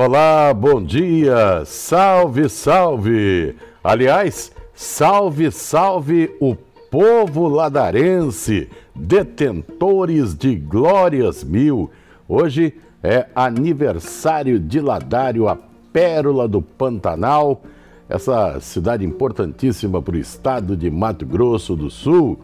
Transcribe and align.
Olá, 0.00 0.54
bom 0.54 0.80
dia, 0.80 1.64
salve, 1.64 2.48
salve! 2.48 3.56
Aliás, 3.82 4.52
salve, 4.72 5.50
salve 5.50 6.36
o 6.40 6.54
povo 6.88 7.48
ladarense, 7.48 8.68
detentores 8.94 10.38
de 10.38 10.54
glórias 10.54 11.42
mil. 11.42 11.90
Hoje 12.28 12.76
é 13.02 13.26
aniversário 13.34 14.60
de 14.60 14.80
Ladário, 14.80 15.48
a 15.48 15.58
pérola 15.92 16.46
do 16.46 16.62
Pantanal, 16.62 17.62
essa 18.08 18.60
cidade 18.60 19.04
importantíssima 19.04 20.00
para 20.00 20.14
o 20.14 20.20
estado 20.20 20.76
de 20.76 20.88
Mato 20.88 21.26
Grosso 21.26 21.74
do 21.74 21.90
Sul. 21.90 22.38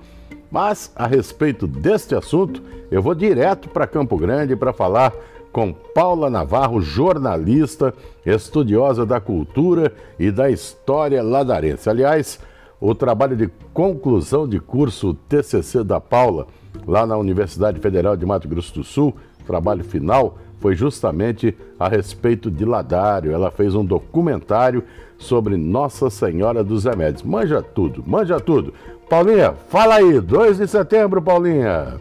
Mas 0.51 0.91
a 0.97 1.07
respeito 1.07 1.69
deste 1.69 2.17
assunto, 2.17 2.61
eu 2.91 3.01
vou 3.01 3.15
direto 3.15 3.69
para 3.69 3.87
Campo 3.87 4.17
Grande 4.17 4.57
para 4.57 4.73
falar 4.73 5.13
com 5.55 5.73
Paula 5.73 6.29
Navarro, 6.29 6.81
jornalista, 6.81 7.95
estudiosa 8.27 9.07
da 9.07 9.21
cultura 9.21 9.93
e 10.19 10.33
da 10.33 10.51
história 10.51 11.23
ladarense. 11.23 11.89
Aliás, 11.89 12.41
o 12.81 12.93
trabalho 12.93 13.37
de 13.37 13.49
conclusão 13.73 14.49
de 14.49 14.59
curso 14.59 15.15
TCC 15.29 15.85
da 15.85 16.01
Paula, 16.01 16.49
lá 16.85 17.07
na 17.07 17.17
Universidade 17.17 17.79
Federal 17.79 18.17
de 18.17 18.27
Mato 18.27 18.49
Grosso 18.49 18.75
do 18.75 18.83
Sul, 18.83 19.15
trabalho 19.47 19.85
final, 19.85 20.39
foi 20.59 20.75
justamente 20.75 21.57
a 21.79 21.89
respeito 21.89 22.51
de 22.51 22.65
Ladário. 22.65 23.31
Ela 23.31 23.53
fez 23.53 23.77
um 23.77 23.85
documentário 23.85 24.83
sobre 25.17 25.57
Nossa 25.57 26.11
Senhora 26.11 26.65
dos 26.65 26.83
Remédios. 26.83 27.23
Manja 27.23 27.63
tudo, 27.63 28.03
manja 28.05 28.41
tudo. 28.41 28.75
Paulinha, 29.09 29.53
fala 29.69 29.97
aí, 29.97 30.21
2 30.21 30.59
de 30.59 30.67
setembro, 30.67 31.23
Paulinha. 31.23 32.01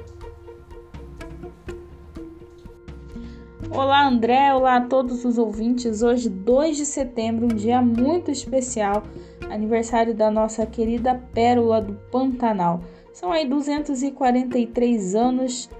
Olá, 3.75 4.05
André. 4.05 4.53
Olá 4.53 4.75
a 4.75 4.81
todos 4.81 5.25
os 5.25 5.39
ouvintes. 5.39 6.03
Hoje, 6.03 6.29
2 6.29 6.77
de 6.77 6.85
setembro, 6.85 7.45
um 7.45 7.55
dia 7.55 7.81
muito 7.81 8.29
especial, 8.29 9.01
aniversário 9.49 10.13
da 10.13 10.29
nossa 10.29 10.63
querida 10.63 11.19
Pérola 11.33 11.81
do 11.81 11.93
Pantanal. 12.11 12.81
São 13.11 13.31
aí 13.31 13.47
243 13.47 15.15
anos 15.15 15.71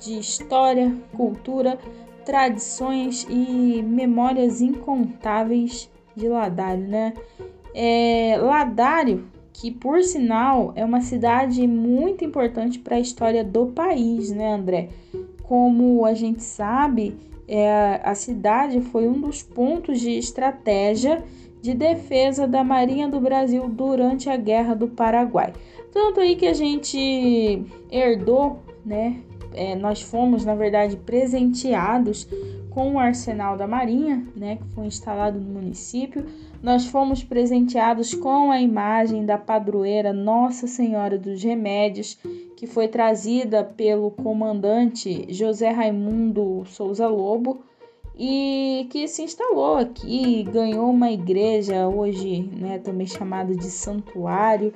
de 0.00 0.18
história, 0.18 0.96
cultura, 1.14 1.78
tradições 2.24 3.26
e 3.28 3.82
memórias 3.82 4.62
incontáveis 4.62 5.90
de 6.16 6.26
Ladário, 6.26 6.88
né? 6.88 7.12
É, 7.74 8.38
Ladário, 8.40 9.26
que 9.52 9.70
por 9.70 10.02
sinal 10.02 10.72
é 10.74 10.82
uma 10.82 11.02
cidade 11.02 11.66
muito 11.66 12.24
importante 12.24 12.78
para 12.78 12.96
a 12.96 13.00
história 13.00 13.44
do 13.44 13.66
país, 13.66 14.30
né, 14.30 14.54
André? 14.54 14.88
Como 15.42 16.06
a 16.06 16.14
gente 16.14 16.42
sabe, 16.42 17.14
é, 17.46 18.00
a 18.02 18.14
cidade 18.14 18.80
foi 18.80 19.06
um 19.06 19.20
dos 19.20 19.42
pontos 19.42 20.00
de 20.00 20.10
estratégia 20.10 21.22
de 21.60 21.74
defesa 21.74 22.46
da 22.46 22.62
Marinha 22.62 23.08
do 23.08 23.20
Brasil 23.20 23.68
durante 23.68 24.28
a 24.28 24.36
Guerra 24.36 24.74
do 24.74 24.88
Paraguai. 24.88 25.52
Tanto 25.92 26.20
aí 26.20 26.36
que 26.36 26.46
a 26.46 26.52
gente 26.52 27.64
herdou, 27.90 28.58
né? 28.84 29.20
É, 29.54 29.76
nós 29.76 30.02
fomos, 30.02 30.44
na 30.44 30.54
verdade, 30.54 30.96
presenteados 30.96 32.28
com 32.70 32.94
o 32.94 32.98
arsenal 32.98 33.56
da 33.56 33.68
Marinha, 33.68 34.26
né, 34.34 34.56
que 34.56 34.66
foi 34.74 34.86
instalado 34.86 35.38
no 35.38 35.48
município. 35.48 36.26
Nós 36.60 36.86
fomos 36.86 37.22
presenteados 37.22 38.12
com 38.14 38.50
a 38.50 38.60
imagem 38.60 39.24
da 39.24 39.38
padroeira 39.38 40.12
Nossa 40.12 40.66
Senhora 40.66 41.16
dos 41.16 41.42
Remédios, 41.42 42.18
que 42.64 42.66
foi 42.66 42.88
trazida 42.88 43.62
pelo 43.62 44.10
comandante 44.10 45.26
José 45.28 45.68
Raimundo 45.68 46.64
Souza 46.64 47.06
Lobo 47.06 47.62
e 48.18 48.86
que 48.90 49.06
se 49.06 49.22
instalou 49.22 49.76
aqui, 49.76 50.44
ganhou 50.44 50.90
uma 50.90 51.10
igreja 51.10 51.86
hoje, 51.86 52.48
né, 52.56 52.78
também 52.78 53.06
chamada 53.06 53.54
de 53.54 53.70
santuário. 53.70 54.72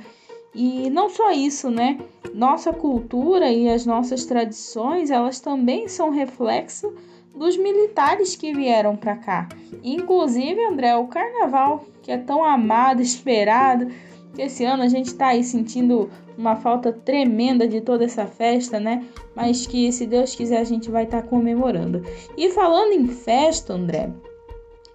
E 0.54 0.90
não 0.90 1.08
só 1.08 1.30
isso, 1.30 1.70
né? 1.70 1.98
Nossa 2.34 2.72
cultura 2.72 3.50
e 3.50 3.68
as 3.68 3.86
nossas 3.86 4.24
tradições, 4.24 5.10
elas 5.10 5.40
também 5.40 5.88
são 5.88 6.10
reflexo 6.10 6.92
dos 7.34 7.56
militares 7.56 8.34
que 8.34 8.52
vieram 8.52 8.96
para 8.96 9.16
cá. 9.16 9.48
Inclusive, 9.82 10.62
André, 10.64 10.96
o 10.96 11.06
carnaval, 11.06 11.84
que 12.02 12.10
é 12.10 12.18
tão 12.18 12.44
amado, 12.44 13.00
esperado, 13.02 13.90
esse 14.36 14.64
ano 14.64 14.82
a 14.82 14.88
gente 14.88 15.06
está 15.06 15.28
aí 15.28 15.42
sentindo 15.42 16.10
uma 16.36 16.56
falta 16.56 16.92
tremenda 16.92 17.66
de 17.66 17.80
toda 17.80 18.04
essa 18.04 18.26
festa, 18.26 18.78
né? 18.78 19.04
Mas 19.34 19.66
que, 19.66 19.90
se 19.90 20.06
Deus 20.06 20.34
quiser, 20.34 20.58
a 20.58 20.64
gente 20.64 20.90
vai 20.90 21.04
estar 21.04 21.22
tá 21.22 21.28
comemorando. 21.28 22.02
E 22.36 22.50
falando 22.50 22.92
em 22.92 23.08
festa, 23.08 23.72
André, 23.72 24.10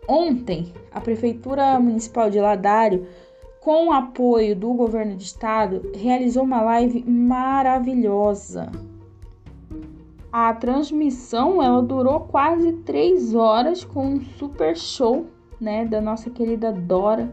ontem 0.07 0.73
a 0.91 1.01
Prefeitura 1.01 1.79
Municipal 1.79 2.29
de 2.29 2.39
Ladário, 2.39 3.07
com 3.59 3.87
o 3.87 3.91
apoio 3.91 4.55
do 4.55 4.73
governo 4.73 5.15
de 5.15 5.23
estado, 5.23 5.91
realizou 5.95 6.43
uma 6.43 6.61
live 6.61 7.03
maravilhosa 7.07 8.71
a 10.33 10.51
transmissão 10.51 11.61
ela 11.61 11.79
durou 11.79 12.21
quase 12.21 12.73
três 12.77 13.35
horas 13.35 13.83
com 13.83 14.15
um 14.15 14.19
super 14.19 14.75
show, 14.75 15.27
né, 15.61 15.85
da 15.85 16.01
nossa 16.01 16.31
querida 16.31 16.73
Dora 16.73 17.31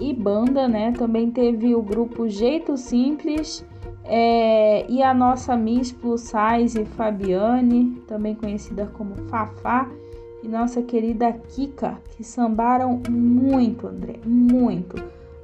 e 0.00 0.12
banda, 0.12 0.68
né? 0.68 0.92
Também 0.92 1.30
teve 1.30 1.74
o 1.74 1.82
grupo 1.82 2.28
Jeito 2.28 2.76
Simples 2.76 3.64
é, 4.04 4.86
e 4.88 5.02
a 5.02 5.12
nossa 5.12 5.56
Miss 5.56 5.92
Plus 5.92 6.22
Size 6.22 6.84
Fabiane, 6.84 8.02
também 8.06 8.34
conhecida 8.34 8.90
como 8.94 9.16
Fafá, 9.28 9.88
e 10.42 10.48
nossa 10.48 10.80
querida 10.82 11.32
Kika, 11.32 11.98
que 12.16 12.22
sambaram 12.22 13.02
muito, 13.10 13.88
André, 13.88 14.20
muito. 14.24 14.96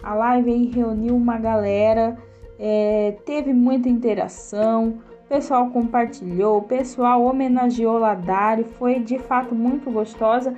A 0.03 0.14
live 0.14 0.50
aí 0.50 0.66
reuniu 0.66 1.16
uma 1.16 1.38
galera, 1.38 2.16
é, 2.59 3.16
teve 3.25 3.53
muita 3.53 3.88
interação 3.88 4.98
pessoal 5.34 5.69
compartilhou, 5.70 6.59
o 6.59 6.62
pessoal 6.62 7.25
homenageou 7.25 7.98
Ladário, 7.98 8.64
foi 8.78 9.00
de 9.00 9.19
fato 9.19 9.53
muito 9.53 9.91
gostosa. 9.91 10.54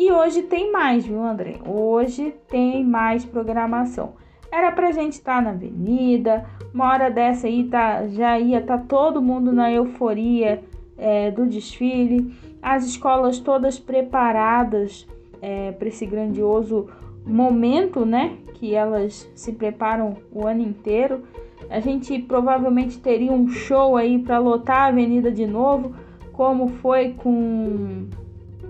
E 0.00 0.12
hoje 0.12 0.42
tem 0.42 0.70
mais, 0.70 1.04
viu, 1.04 1.20
André? 1.20 1.56
Hoje 1.66 2.32
tem 2.48 2.84
mais 2.84 3.24
programação. 3.24 4.12
Era 4.48 4.70
pra 4.70 4.92
gente 4.92 5.14
estar 5.14 5.38
tá 5.38 5.40
na 5.40 5.50
avenida, 5.50 6.46
uma 6.72 6.88
hora 6.92 7.10
dessa 7.10 7.48
aí 7.48 7.64
tá, 7.64 8.06
já 8.06 8.38
ia 8.38 8.62
tá 8.62 8.78
todo 8.78 9.20
mundo 9.20 9.52
na 9.52 9.72
euforia 9.72 10.62
é, 10.96 11.32
do 11.32 11.46
desfile, 11.46 12.32
as 12.62 12.86
escolas 12.86 13.40
todas 13.40 13.76
preparadas 13.76 15.04
é, 15.42 15.72
para 15.72 15.88
esse 15.88 16.06
grandioso 16.06 16.86
momento, 17.26 18.06
né? 18.06 18.36
Que 18.54 18.76
elas 18.76 19.28
se 19.34 19.50
preparam 19.50 20.16
o 20.30 20.46
ano 20.46 20.62
inteiro. 20.62 21.24
A 21.68 21.80
gente 21.80 22.16
provavelmente 22.20 23.00
teria 23.00 23.32
um 23.32 23.48
show 23.48 23.96
aí 23.96 24.20
para 24.20 24.38
lotar 24.38 24.82
a 24.82 24.86
avenida 24.86 25.32
de 25.32 25.44
novo, 25.44 25.92
como 26.32 26.68
foi 26.68 27.14
com 27.14 28.06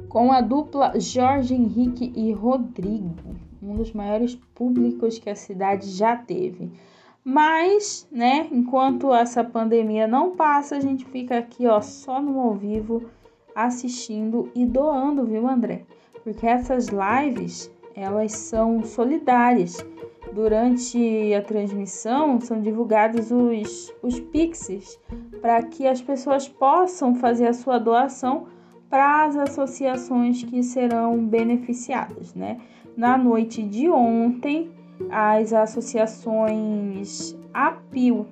com 0.09 0.33
a 0.33 0.41
dupla 0.41 0.99
Jorge 0.99 1.55
Henrique 1.55 2.13
e 2.17 2.33
Rodrigo, 2.33 3.15
um 3.63 3.75
dos 3.75 3.93
maiores 3.93 4.35
públicos 4.55 5.19
que 5.19 5.29
a 5.29 5.35
cidade 5.35 5.91
já 5.91 6.17
teve. 6.17 6.73
Mas, 7.23 8.09
né, 8.11 8.49
enquanto 8.51 9.13
essa 9.13 9.45
pandemia 9.45 10.07
não 10.07 10.35
passa, 10.35 10.77
a 10.77 10.81
gente 10.81 11.05
fica 11.05 11.39
aqui, 11.39 11.67
ó, 11.67 11.81
só 11.81 12.23
no 12.23 12.41
ao 12.41 12.55
vivo, 12.55 13.03
assistindo 13.55 14.51
e 14.55 14.65
doando, 14.65 15.27
viu, 15.27 15.47
André? 15.47 15.85
Porque 16.25 16.47
essas 16.47 16.89
lives, 16.89 17.71
elas 17.95 18.33
são 18.33 18.83
solidárias. 18.83 19.77
Durante 20.33 21.35
a 21.35 21.43
transmissão 21.43 22.41
são 22.41 22.61
divulgados 22.61 23.31
os, 23.31 23.93
os 24.03 24.21
Pixies 24.21 24.99
para 25.41 25.63
que 25.63 25.87
as 25.87 26.01
pessoas 26.01 26.47
possam 26.49 27.15
fazer 27.15 27.49
a 27.49 27.55
sua 27.55 27.79
doação 27.79 28.47
para 28.91 29.25
as 29.25 29.37
associações 29.37 30.43
que 30.43 30.63
serão 30.63 31.25
beneficiadas, 31.25 32.35
né? 32.35 32.61
Na 32.97 33.17
noite 33.17 33.63
de 33.63 33.89
ontem, 33.89 34.71
as 35.11 35.53
associações 35.53 37.37
APIL 37.53 38.27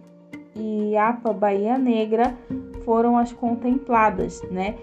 e 0.54 0.96
APA 0.96 1.32
Bahia 1.32 1.78
Negra 1.78 2.36
foram 2.84 3.16
as 3.18 3.32
contempladas, 3.32 4.42
né? 4.50 4.76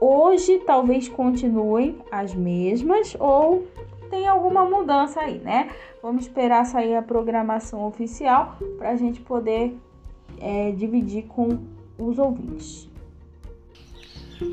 Hoje 0.00 0.58
talvez 0.66 1.08
continuem 1.08 1.98
as 2.10 2.34
mesmas 2.34 3.16
ou 3.18 3.66
tem 4.10 4.26
alguma 4.26 4.64
mudança 4.64 5.20
aí, 5.20 5.38
né? 5.38 5.68
Vamos 6.02 6.22
esperar 6.26 6.64
sair 6.66 6.96
a 6.96 7.02
programação 7.02 7.86
oficial 7.86 8.56
para 8.78 8.90
a 8.90 8.96
gente 8.96 9.20
poder 9.20 9.76
é, 10.40 10.72
dividir 10.72 11.26
com 11.26 11.58
os 11.98 12.18
ouvintes. 12.18 12.89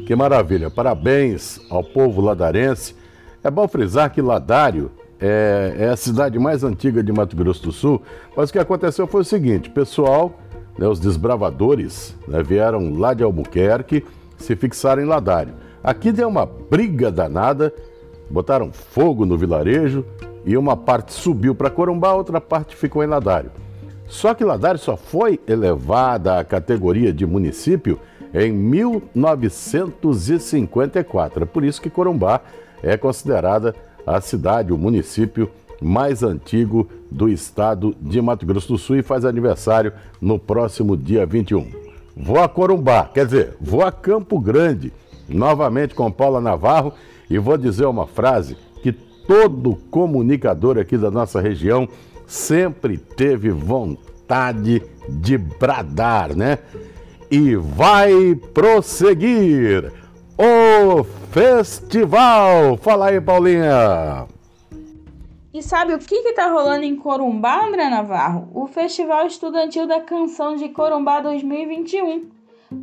Que 0.06 0.16
maravilha! 0.16 0.70
Parabéns 0.70 1.62
ao 1.70 1.82
povo 1.84 2.22
ladarense. 2.22 2.94
É 3.42 3.50
bom 3.50 3.68
frisar 3.68 4.12
que 4.12 4.22
Ladário 4.22 4.92
é, 5.20 5.76
é, 5.80 5.90
a 5.90 5.96
cidade 5.96 6.38
mais 6.38 6.64
antiga 6.64 7.02
de 7.02 7.12
Mato 7.12 7.36
Grosso 7.36 7.64
do 7.64 7.72
Sul, 7.72 8.02
mas 8.36 8.50
o 8.50 8.54
que 8.54 8.60
aconteceu 8.60 9.08
foi 9.08 9.22
o 9.22 9.26
seguinte: 9.26 9.70
pessoal, 9.70 10.38
né, 10.78 10.88
os 10.88 11.00
desbravadores 11.00 12.14
né, 12.28 12.44
vieram 12.44 12.98
lá 12.98 13.14
de 13.14 13.24
Albuquerque, 13.24 14.06
se 14.38 14.56
fixaram 14.58 15.02
em 15.02 15.06
Ladário. 15.06 15.54
Aqui 15.82 16.12
deu 16.12 16.28
uma 16.28 16.46
briga 16.46 17.10
danada, 17.10 17.74
botaram 18.30 18.74
fogo 18.74 19.26
no 19.26 19.38
vilarejo 19.38 20.06
e 20.46 20.58
uma 20.58 20.76
parte 20.76 21.14
subiu 21.14 21.56
para 21.56 21.70
Corumbá, 21.70 22.14
outra 22.14 22.42
parte 22.42 22.76
ficou 22.76 23.04
em 23.04 23.08
Ladário. 23.08 23.52
Só 24.06 24.34
que 24.34 24.44
Ladário 24.44 24.80
só 24.80 24.98
foi 24.98 25.40
elevada 25.48 26.40
à 26.40 26.44
categoria 26.44 27.14
de 27.14 27.26
município 27.26 28.00
em 28.34 28.52
1954. 28.52 31.44
É 31.44 31.46
por 31.46 31.64
isso 31.64 31.82
que 31.82 31.90
Corumbá 31.90 32.42
é 32.84 32.98
considerada 32.98 33.74
a 34.06 34.20
cidade, 34.22 34.72
o 34.72 34.78
município 34.78 35.50
mais 35.82 36.24
antigo 36.24 36.88
do 37.10 37.30
estado 37.30 37.96
de 38.02 38.22
Mato 38.22 38.46
Grosso 38.46 38.68
do 38.70 38.78
Sul 38.78 38.98
e 38.98 39.04
faz 39.04 39.26
aniversário 39.26 39.94
no 40.22 40.40
próximo 40.40 40.98
dia 40.98 41.26
21. 41.26 41.68
Vou 42.16 42.40
a 42.40 42.50
Corumbá, 42.50 43.10
quer 43.14 43.26
dizer, 43.26 43.56
vou 43.62 43.84
a 43.84 43.92
Campo 43.92 44.40
Grande, 44.40 44.92
novamente 45.30 45.94
com 45.94 46.12
Paula 46.12 46.42
Navarro, 46.42 46.94
e 47.30 47.38
vou 47.38 47.58
dizer 47.58 47.86
uma 47.86 48.08
frase 48.08 48.58
que 48.82 48.92
todo 48.92 49.78
comunicador 49.92 50.78
aqui 50.78 50.98
da 50.98 51.12
nossa 51.12 51.40
região 51.40 51.88
sempre 52.26 52.98
teve 52.98 53.52
vontade 53.52 54.82
de 55.08 55.38
bradar, 55.38 56.36
né? 56.36 56.58
E 57.30 57.56
vai 57.56 58.36
prosseguir 58.54 59.92
o 60.38 61.04
festival. 61.32 62.78
Fala 62.78 63.08
aí, 63.08 63.20
Paulinha. 63.20 64.28
E 65.54 65.62
sabe 65.64 65.94
o 65.94 66.00
que 66.00 66.16
está 66.16 66.52
rolando 66.52 66.86
em 66.86 66.96
Corumbá, 66.96 67.66
André 67.66 67.90
Navarro? 67.90 68.48
O 68.54 68.68
Festival 68.68 69.26
Estudantil 69.26 69.88
da 69.88 70.00
Canção 70.00 70.56
de 70.56 70.70
Corumbá 70.70 71.20
2021. 71.20 72.30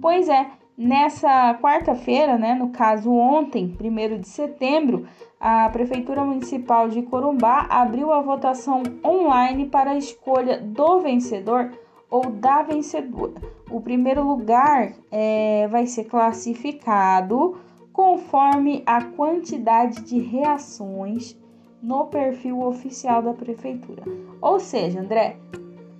Pois 0.00 0.28
é, 0.28 0.46
nessa 0.76 1.54
quarta-feira, 1.62 2.36
né, 2.36 2.54
no 2.54 2.70
caso 2.70 3.12
ontem, 3.12 3.76
1 3.80 4.20
de 4.20 4.28
setembro, 4.28 5.06
a 5.38 5.68
Prefeitura 5.68 6.24
Municipal 6.24 6.88
de 6.88 7.02
Corumbá 7.02 7.66
abriu 7.70 8.12
a 8.12 8.20
votação 8.20 8.82
online 9.04 9.66
para 9.66 9.92
a 9.92 9.98
escolha 9.98 10.58
do 10.58 11.00
vencedor 11.00 11.70
ou 12.10 12.30
da 12.30 12.62
vencedora. 12.62 13.34
O 13.70 13.80
primeiro 13.80 14.22
lugar 14.26 14.92
é, 15.10 15.66
vai 15.68 15.86
ser 15.86 16.04
classificado 16.04 17.56
conforme 17.92 18.82
a 18.86 19.02
quantidade 19.04 20.02
de 20.02 20.18
reações 20.18 21.36
no 21.82 22.06
perfil 22.06 22.60
oficial 22.62 23.22
da 23.22 23.32
prefeitura. 23.32 24.02
Ou 24.40 24.58
seja, 24.58 25.00
André, 25.00 25.36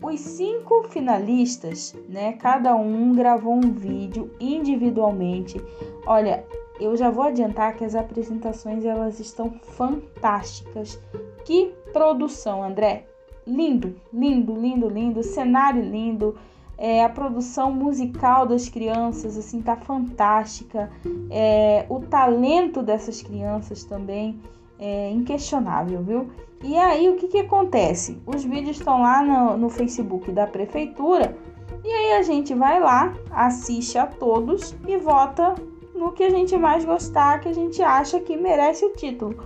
os 0.03 0.21
cinco 0.21 0.83
finalistas, 0.85 1.95
né, 2.09 2.33
cada 2.35 2.75
um 2.75 3.15
gravou 3.15 3.55
um 3.55 3.73
vídeo 3.73 4.31
individualmente. 4.41 5.61
Olha, 6.07 6.45
eu 6.81 6.97
já 6.97 7.11
vou 7.11 7.25
adiantar 7.25 7.77
que 7.77 7.85
as 7.85 7.95
apresentações 7.95 8.85
elas 8.85 9.21
estão 9.21 9.51
fantásticas. 9.63 11.01
Que 11.45 11.73
produção, 11.93 12.63
André! 12.63 13.07
Lindo, 13.47 13.95
lindo, 14.13 14.55
lindo, 14.55 14.89
lindo, 14.89 15.23
cenário 15.23 15.83
lindo. 15.83 16.37
É, 16.77 17.05
a 17.05 17.09
produção 17.09 17.73
musical 17.73 18.47
das 18.47 18.69
crianças 18.69 19.37
assim 19.37 19.63
tá 19.63 19.77
fantástica. 19.77 20.91
É, 21.31 21.87
o 21.89 22.01
talento 22.01 22.83
dessas 22.83 23.23
crianças 23.23 23.85
também 23.85 24.41
é 24.79 25.11
inquestionável, 25.11 26.03
viu? 26.03 26.31
E 26.63 26.77
aí 26.77 27.09
o 27.09 27.17
que, 27.17 27.29
que 27.29 27.39
acontece? 27.39 28.21
Os 28.27 28.43
vídeos 28.43 28.79
estão 28.79 29.03
lá 29.03 29.23
no, 29.23 29.57
no 29.57 29.69
Facebook 29.69 30.33
da 30.33 30.47
prefeitura 30.47 31.37
e 31.85 31.89
aí 31.89 32.13
a 32.13 32.23
gente 32.23 32.55
vai 32.55 32.81
lá, 32.81 33.13
assiste 33.31 33.99
a 33.99 34.07
todos 34.07 34.75
e 34.89 34.97
vota 34.97 35.55
no 35.95 36.13
que 36.13 36.25
a 36.25 36.31
gente 36.31 36.57
mais 36.57 36.85
gostar, 36.85 37.41
que 37.41 37.49
a 37.49 37.53
gente 37.53 37.83
acha 37.83 38.19
que 38.19 38.37
merece 38.37 38.85
o 38.87 38.95
título. 38.95 39.37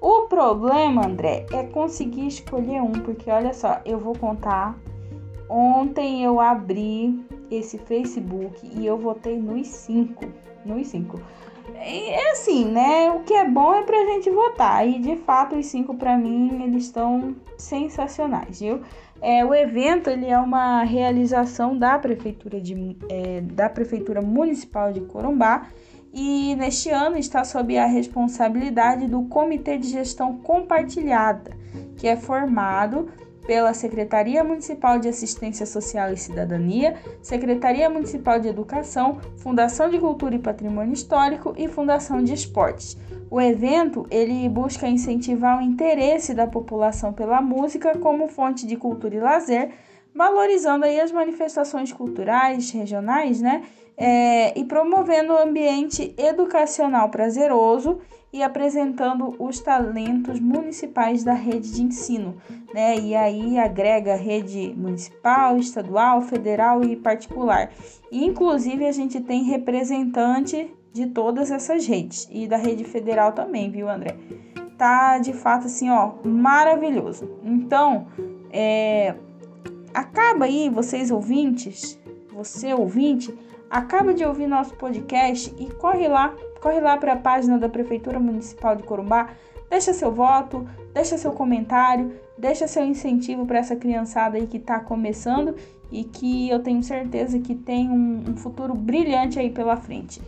O 0.00 0.22
problema, 0.22 1.06
André, 1.06 1.46
é 1.52 1.64
conseguir 1.64 2.26
escolher 2.26 2.82
um, 2.82 2.92
porque 2.92 3.30
olha 3.30 3.52
só, 3.52 3.80
eu 3.84 3.98
vou 3.98 4.16
contar. 4.16 4.78
Ontem 5.48 6.22
eu 6.24 6.40
abri 6.40 7.24
esse 7.50 7.78
Facebook 7.78 8.68
e 8.74 8.84
eu 8.84 8.98
votei 8.98 9.38
nos 9.38 9.66
cinco. 9.68 10.26
Nos 10.64 10.88
cinco. 10.88 11.20
É 11.74 12.32
assim, 12.32 12.64
né? 12.64 13.10
O 13.10 13.20
que 13.20 13.32
é 13.34 13.48
bom 13.48 13.74
é 13.74 13.82
pra 13.82 14.04
gente 14.06 14.30
votar. 14.30 14.86
E 14.86 14.98
de 14.98 15.16
fato, 15.16 15.56
os 15.56 15.66
cinco 15.66 15.94
para 15.94 16.16
mim, 16.16 16.62
eles 16.64 16.84
estão 16.84 17.36
sensacionais, 17.56 18.60
viu? 18.60 18.80
É, 19.20 19.44
o 19.44 19.54
evento 19.54 20.10
ele 20.10 20.26
é 20.26 20.38
uma 20.38 20.82
realização 20.82 21.76
da 21.76 21.98
prefeitura, 21.98 22.60
de, 22.60 22.96
é, 23.08 23.40
da 23.40 23.68
prefeitura 23.68 24.20
municipal 24.20 24.92
de 24.92 25.00
Corumbá 25.00 25.68
e 26.18 26.56
neste 26.56 26.88
ano 26.88 27.18
está 27.18 27.44
sob 27.44 27.76
a 27.76 27.84
responsabilidade 27.84 29.06
do 29.06 29.24
Comitê 29.24 29.76
de 29.76 29.88
Gestão 29.88 30.38
Compartilhada, 30.38 31.50
que 31.94 32.08
é 32.08 32.16
formado 32.16 33.10
pela 33.46 33.74
Secretaria 33.74 34.42
Municipal 34.42 34.98
de 34.98 35.08
Assistência 35.08 35.66
Social 35.66 36.10
e 36.10 36.16
Cidadania, 36.16 36.96
Secretaria 37.20 37.90
Municipal 37.90 38.40
de 38.40 38.48
Educação, 38.48 39.20
Fundação 39.36 39.90
de 39.90 39.98
Cultura 39.98 40.34
e 40.34 40.38
Patrimônio 40.38 40.94
Histórico 40.94 41.52
e 41.54 41.68
Fundação 41.68 42.24
de 42.24 42.32
Esportes. 42.32 42.96
O 43.30 43.38
evento 43.38 44.06
ele 44.10 44.48
busca 44.48 44.88
incentivar 44.88 45.58
o 45.58 45.62
interesse 45.62 46.32
da 46.32 46.46
população 46.46 47.12
pela 47.12 47.42
música 47.42 47.98
como 47.98 48.26
fonte 48.26 48.66
de 48.66 48.76
cultura 48.76 49.14
e 49.14 49.20
lazer, 49.20 49.70
valorizando 50.16 50.86
aí 50.86 50.98
as 50.98 51.12
manifestações 51.12 51.92
culturais 51.92 52.70
regionais, 52.70 53.40
né? 53.40 53.62
É, 53.98 54.58
e 54.58 54.64
promovendo 54.64 55.32
um 55.32 55.38
ambiente 55.38 56.14
educacional 56.18 57.08
prazeroso 57.08 57.98
e 58.32 58.42
apresentando 58.42 59.34
os 59.38 59.60
talentos 59.60 60.38
municipais 60.38 61.24
da 61.24 61.32
rede 61.32 61.72
de 61.72 61.82
ensino, 61.82 62.36
né? 62.74 62.96
E 62.98 63.14
aí 63.14 63.58
agrega 63.58 64.14
rede 64.14 64.74
municipal, 64.76 65.56
estadual, 65.56 66.20
federal 66.20 66.82
e 66.84 66.96
particular. 66.96 67.70
Inclusive 68.10 68.86
a 68.86 68.92
gente 68.92 69.20
tem 69.20 69.44
representante 69.44 70.70
de 70.92 71.06
todas 71.06 71.50
essas 71.50 71.86
redes 71.86 72.28
e 72.30 72.46
da 72.46 72.56
rede 72.56 72.84
federal 72.84 73.32
também, 73.32 73.70
viu, 73.70 73.88
André? 73.88 74.16
Tá 74.76 75.18
de 75.18 75.32
fato 75.32 75.66
assim, 75.66 75.88
ó, 75.90 76.12
maravilhoso. 76.22 77.30
Então, 77.42 78.08
é, 78.50 79.14
acaba 79.96 80.44
aí, 80.44 80.68
vocês 80.68 81.10
ouvintes, 81.10 81.98
você 82.32 82.72
ouvinte, 82.74 83.32
acaba 83.70 84.12
de 84.14 84.24
ouvir 84.24 84.46
nosso 84.46 84.74
podcast 84.74 85.54
e 85.58 85.66
corre 85.72 86.06
lá 86.08 86.34
Corre 86.60 86.80
lá 86.80 86.96
para 86.96 87.12
a 87.12 87.16
página 87.16 87.58
da 87.58 87.68
Prefeitura 87.68 88.18
Municipal 88.18 88.74
de 88.74 88.82
Corumbá, 88.82 89.28
deixa 89.70 89.92
seu 89.92 90.10
voto, 90.10 90.66
deixa 90.92 91.16
seu 91.16 91.32
comentário, 91.32 92.12
deixa 92.36 92.66
seu 92.66 92.84
incentivo 92.84 93.46
para 93.46 93.58
essa 93.58 93.76
criançada 93.76 94.36
aí 94.36 94.46
que 94.46 94.56
está 94.56 94.80
começando 94.80 95.54
e 95.92 96.02
que 96.02 96.48
eu 96.48 96.58
tenho 96.60 96.82
certeza 96.82 97.38
que 97.38 97.54
tem 97.54 97.88
um, 97.88 98.24
um 98.30 98.36
futuro 98.36 98.74
brilhante 98.74 99.38
aí 99.38 99.50
pela 99.50 99.76
frente. 99.76 100.20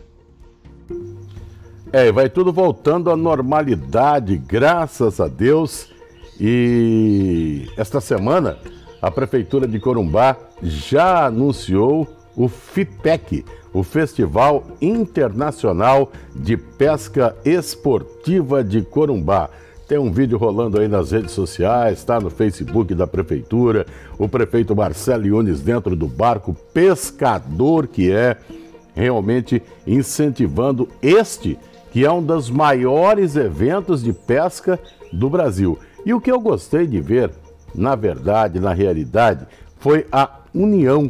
É, 1.91 2.11
vai 2.11 2.29
tudo 2.29 2.53
voltando 2.53 3.09
à 3.09 3.17
normalidade, 3.17 4.37
graças 4.37 5.19
a 5.19 5.27
Deus. 5.27 5.91
E 6.39 7.67
esta 7.75 7.99
semana 7.99 8.57
a 9.01 9.09
Prefeitura 9.09 9.67
de 9.67 9.79
Corumbá 9.79 10.35
já 10.61 11.25
anunciou 11.25 12.07
o 12.35 12.47
FIPEC, 12.47 13.45
o 13.73 13.83
Festival 13.83 14.63
Internacional 14.81 16.11
de 16.35 16.57
Pesca 16.57 17.35
Esportiva 17.45 18.63
de 18.63 18.81
Corumbá. 18.81 19.49
Tem 19.87 19.97
um 19.97 20.11
vídeo 20.11 20.37
rolando 20.37 20.79
aí 20.79 20.87
nas 20.87 21.11
redes 21.11 21.31
sociais, 21.31 21.97
está 21.97 22.19
no 22.19 22.29
Facebook 22.29 22.93
da 22.93 23.07
Prefeitura. 23.07 23.87
O 24.19 24.29
prefeito 24.29 24.75
Marcelo 24.75 25.25
Yunes 25.25 25.61
dentro 25.61 25.95
do 25.95 26.07
barco, 26.07 26.55
pescador 26.73 27.87
que 27.87 28.11
é, 28.11 28.37
realmente 28.93 29.63
incentivando 29.87 30.87
este, 31.01 31.57
que 31.91 32.05
é 32.05 32.11
um 32.11 32.21
dos 32.21 32.51
maiores 32.51 33.35
eventos 33.35 34.03
de 34.03 34.13
pesca 34.13 34.79
do 35.11 35.27
Brasil. 35.27 35.79
E 36.05 36.13
o 36.13 36.21
que 36.21 36.31
eu 36.31 36.39
gostei 36.39 36.85
de 36.85 37.01
ver, 37.01 37.31
na 37.75 37.95
verdade, 37.95 38.59
na 38.59 38.73
realidade, 38.73 39.45
foi 39.77 40.05
a 40.11 40.39
união 40.53 41.09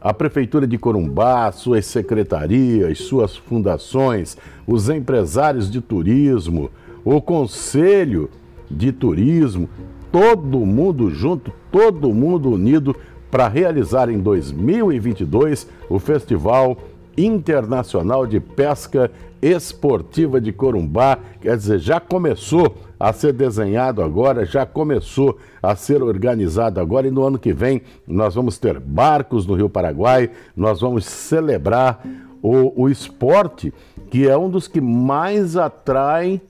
a 0.00 0.14
Prefeitura 0.14 0.66
de 0.66 0.78
Corumbá, 0.78 1.52
suas 1.52 1.84
secretarias, 1.84 2.98
suas 3.00 3.36
fundações, 3.36 4.36
os 4.66 4.88
empresários 4.88 5.70
de 5.70 5.80
turismo, 5.80 6.70
o 7.04 7.20
Conselho 7.20 8.30
de 8.70 8.92
Turismo, 8.92 9.68
todo 10.10 10.64
mundo 10.64 11.10
junto, 11.10 11.52
todo 11.70 12.14
mundo 12.14 12.50
unido 12.50 12.96
para 13.30 13.46
realizar 13.46 14.08
em 14.08 14.18
2022 14.18 15.68
o 15.88 15.98
Festival 15.98 16.78
Internacional 17.16 18.26
de 18.26 18.40
Pesca 18.40 19.10
Esportiva 19.42 20.40
de 20.40 20.52
Corumbá. 20.52 21.18
Quer 21.40 21.56
dizer, 21.56 21.78
já 21.78 21.98
começou 21.98 22.76
a 22.98 23.12
ser 23.12 23.32
desenhado 23.32 24.02
agora, 24.02 24.44
já 24.44 24.66
começou 24.66 25.38
a 25.62 25.74
ser 25.74 26.02
organizado 26.02 26.80
agora 26.80 27.08
e 27.08 27.10
no 27.10 27.24
ano 27.24 27.38
que 27.38 27.52
vem 27.52 27.82
nós 28.06 28.34
vamos 28.34 28.58
ter 28.58 28.78
barcos 28.78 29.46
no 29.46 29.54
Rio 29.54 29.70
Paraguai, 29.70 30.30
nós 30.54 30.80
vamos 30.80 31.06
celebrar 31.06 32.04
o, 32.42 32.82
o 32.82 32.88
esporte 32.88 33.72
que 34.10 34.28
é 34.28 34.36
um 34.36 34.50
dos 34.50 34.68
que 34.68 34.80
mais 34.80 35.56
atrai 35.56 36.40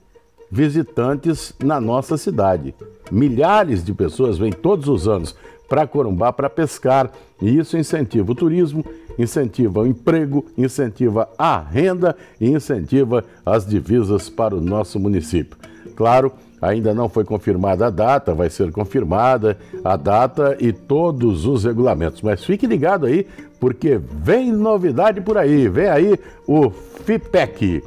visitantes 0.51 1.53
na 1.63 1.79
nossa 1.79 2.17
cidade. 2.17 2.75
Milhares 3.09 3.83
de 3.83 3.93
pessoas 3.93 4.37
vêm 4.37 4.51
todos 4.51 4.89
os 4.89 5.07
anos 5.07 5.35
para 5.71 5.87
Corumbá 5.87 6.33
para 6.33 6.49
pescar 6.49 7.09
e 7.41 7.57
isso 7.57 7.77
incentiva 7.77 8.29
o 8.29 8.35
turismo, 8.35 8.83
incentiva 9.17 9.79
o 9.79 9.87
emprego, 9.87 10.45
incentiva 10.57 11.29
a 11.37 11.61
renda 11.61 12.13
e 12.41 12.49
incentiva 12.49 13.23
as 13.45 13.65
divisas 13.65 14.29
para 14.29 14.53
o 14.53 14.59
nosso 14.59 14.99
município. 14.99 15.57
Claro, 15.95 16.33
ainda 16.61 16.93
não 16.93 17.07
foi 17.07 17.23
confirmada 17.23 17.87
a 17.87 17.89
data, 17.89 18.33
vai 18.33 18.49
ser 18.49 18.69
confirmada 18.73 19.57
a 19.81 19.95
data 19.95 20.57
e 20.59 20.73
todos 20.73 21.45
os 21.45 21.63
regulamentos. 21.63 22.21
Mas 22.21 22.43
fique 22.43 22.67
ligado 22.67 23.05
aí, 23.05 23.25
porque 23.57 23.97
vem 23.97 24.51
novidade 24.51 25.21
por 25.21 25.37
aí, 25.37 25.69
vem 25.69 25.87
aí 25.87 26.19
o 26.45 26.69
FIPEC. 26.69 27.81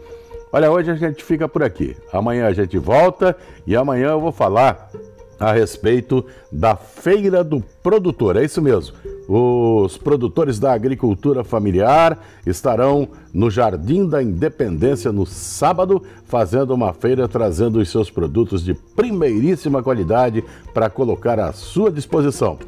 Olha, 0.51 0.71
hoje 0.71 0.91
a 0.91 0.95
gente 0.95 1.23
fica 1.23 1.47
por 1.47 1.63
aqui. 1.63 1.95
Amanhã 2.11 2.47
a 2.47 2.53
gente 2.55 2.79
volta 2.79 3.37
e 3.67 3.77
amanhã 3.77 4.13
eu 4.13 4.21
vou 4.23 4.33
falar 4.33 4.91
a 5.39 5.53
respeito 5.53 6.25
da 6.51 6.77
Feira 6.77 7.43
do 7.43 7.63
Produtor. 7.83 8.37
É 8.37 8.45
isso 8.45 8.63
mesmo. 8.63 8.97
Os 9.29 9.97
produtores 9.97 10.59
da 10.59 10.73
agricultura 10.73 11.43
familiar 11.43 12.19
estarão 12.47 13.09
no 13.33 13.51
Jardim 13.51 14.07
da 14.07 14.23
Independência 14.23 15.11
no 15.11 15.25
sábado, 15.25 16.03
fazendo 16.27 16.75
uma 16.75 16.93
feira 16.93 17.27
trazendo 17.27 17.79
os 17.79 17.91
seus 17.91 18.11
produtos 18.11 18.63
de 18.63 18.75
primeiríssima 18.75 19.83
qualidade 19.83 20.45
para 20.75 20.91
colocar 20.91 21.41
à 21.41 21.53
sua 21.53 21.91
disposição. 21.91 22.59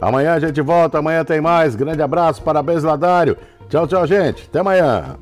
Amanhã 0.00 0.34
a 0.34 0.40
gente 0.40 0.60
volta, 0.60 0.98
amanhã 0.98 1.24
tem 1.24 1.40
mais. 1.40 1.74
Grande 1.74 2.02
abraço, 2.02 2.42
parabéns, 2.42 2.82
Ladário. 2.82 3.36
Tchau, 3.68 3.86
tchau, 3.86 4.06
gente. 4.06 4.44
Até 4.48 4.60
amanhã. 4.60 5.16